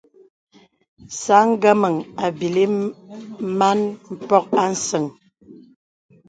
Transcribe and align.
Sāŋ 1.21 1.45
ngəməŋ 1.57 1.95
àbīlí 2.25 2.63
màn 3.57 3.79
mpòk 4.21 4.47
àsəŋ. 4.63 5.05